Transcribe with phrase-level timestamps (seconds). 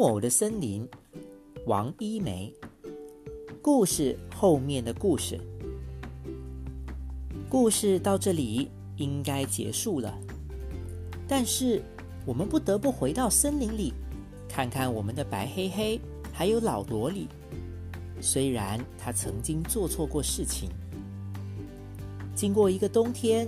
[0.00, 0.88] 木偶的森林，
[1.66, 2.50] 王一梅。
[3.60, 5.38] 故事后面的故事，
[7.50, 10.18] 故事到这里应该结束了。
[11.28, 11.82] 但是
[12.24, 13.92] 我们不得不回到森林里，
[14.48, 16.00] 看看我们的白黑黑
[16.32, 17.28] 还有老萝莉。
[18.22, 20.70] 虽然他曾经做错过事情，
[22.34, 23.46] 经过一个冬天，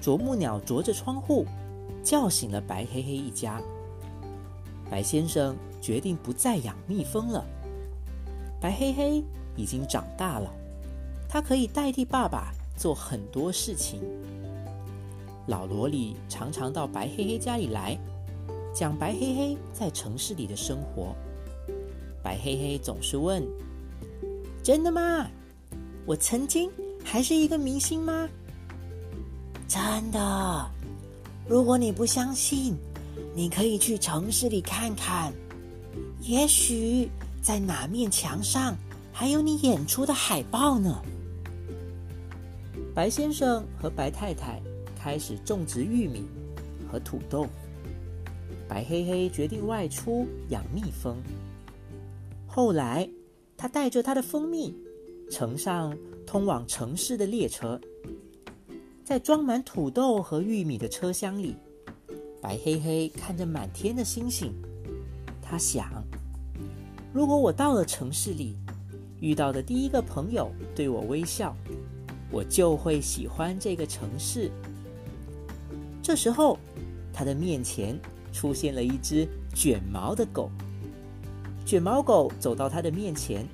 [0.00, 1.46] 啄木鸟啄着窗户，
[2.02, 3.62] 叫醒了白黑黑一家。
[4.88, 7.44] 白先生决定不再养蜜蜂了。
[8.60, 9.22] 白黑黑
[9.54, 10.50] 已经长大了，
[11.28, 14.00] 他可以代替爸爸做很多事情。
[15.46, 17.96] 老萝莉常常到白黑黑家里来，
[18.74, 21.14] 讲白黑黑在城市里的生活。
[22.20, 23.40] 白黑黑总是问
[24.64, 25.28] ：“真的吗？
[26.04, 26.68] 我曾经
[27.04, 28.28] 还是一个明星吗
[29.68, 30.70] ？”“真的。
[31.46, 32.76] 如果你不相信。”
[33.34, 35.30] 你可以去城市里看看，
[36.20, 37.08] 也许
[37.40, 38.76] 在哪面墙上
[39.12, 41.02] 还有你演出的海报呢。
[42.94, 44.60] 白先生和白太太
[44.98, 46.24] 开始种植玉米
[46.90, 47.46] 和土豆，
[48.68, 51.16] 白黑黑决定外出养蜜蜂。
[52.46, 53.08] 后来，
[53.56, 54.74] 他带着他的蜂蜜
[55.30, 57.78] 乘上通往城市的列车，
[59.04, 61.54] 在装满土豆和玉米的车厢里。
[62.40, 64.54] 白黑黑看着满天的星星，
[65.48, 66.02] 他想：
[67.12, 68.56] 如果我到了城市里，
[69.20, 71.56] 遇到的第一个朋友对我微笑，
[72.32, 74.50] 我就会喜欢这个城市。
[76.02, 76.58] 这时候，
[77.12, 77.98] 他的面前
[78.32, 80.50] 出现了一只卷毛的狗。
[81.64, 83.46] 卷毛狗走到他的面前，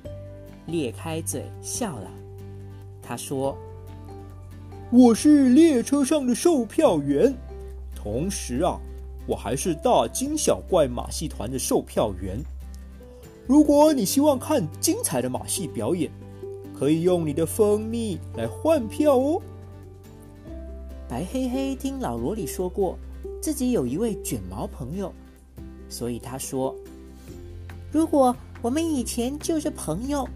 [0.67, 2.09] 咧开嘴笑了。
[3.01, 3.57] 他说
[4.91, 7.33] ：“我是列车上的售票员。”
[7.95, 8.79] 同时啊，
[9.25, 12.37] 我还是大惊小怪马戏团的售票员。
[13.47, 16.11] 如果你希望看精彩的马戏表演，
[16.77, 19.41] 可以用你的蜂蜜来换票哦。
[21.07, 22.97] 白黑黑听老罗里说过，
[23.41, 25.13] 自己有一位卷毛朋友，
[25.89, 26.75] 所以他说
[27.91, 30.27] ：“如果我们以前就是朋友，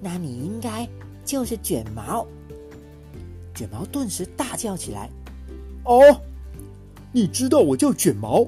[0.00, 0.88] 那你应该
[1.24, 2.26] 就是卷毛。”
[3.54, 5.10] 卷毛顿时大叫起来
[5.84, 6.00] ：“哦！”
[7.10, 8.46] 你知道我叫卷毛，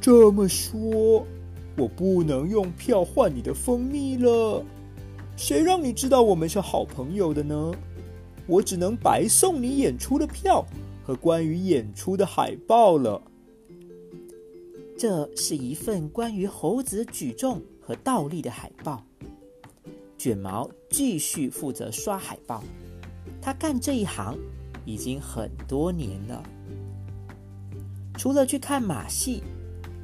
[0.00, 1.26] 这么说，
[1.78, 4.62] 我不能用票换你的蜂蜜了。
[5.36, 7.72] 谁让你知道我们是好朋友的呢？
[8.46, 10.62] 我只能白送你演出的票
[11.02, 13.20] 和关于演出的海报了。
[14.98, 19.02] 这是一份关于猴子举重和倒立的海报。
[20.18, 22.62] 卷毛继续负责刷海报，
[23.40, 24.38] 他干这一行
[24.84, 26.42] 已经很多年了。
[28.16, 29.42] 除了去看马戏，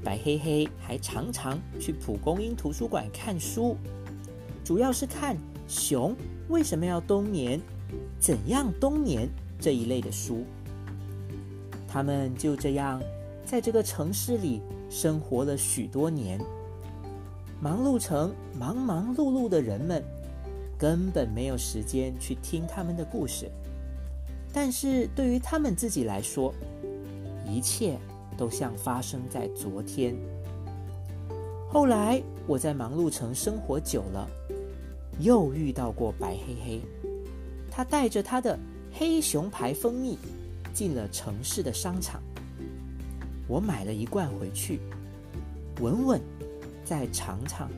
[0.04, 3.76] 白黑黑还常常去蒲公英图书馆看书，
[4.64, 5.36] 主要是看
[5.68, 6.14] 熊
[6.48, 7.60] 为什么要冬眠、
[8.18, 9.28] 怎样冬眠
[9.58, 10.44] 这一类的书。
[11.86, 13.00] 他们就这样
[13.44, 16.40] 在这个城市里生活了许多年，
[17.60, 20.02] 忙碌成忙忙碌碌的人们
[20.78, 23.50] 根本没有时间去听他们的故事，
[24.52, 26.54] 但是对于他们自己来说，
[27.50, 27.98] 一切
[28.36, 30.14] 都像发生在昨天。
[31.68, 34.28] 后来我在忙碌城生活久了，
[35.18, 36.80] 又遇到过白黑黑。
[37.70, 38.58] 他带着他的
[38.92, 40.18] 黑熊牌蜂蜜
[40.72, 42.20] 进了城市的商场。
[43.46, 44.80] 我买了一罐回去，
[45.80, 46.20] 闻闻，
[46.84, 47.68] 再尝尝。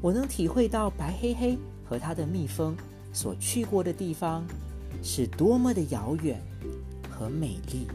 [0.00, 2.76] 我能体会到白黑黑和他的蜜蜂
[3.12, 4.44] 所去过的地方
[5.02, 6.40] 是多么的遥远
[7.10, 7.86] 和美丽。